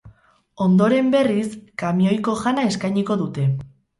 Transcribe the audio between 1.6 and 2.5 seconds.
kamioiko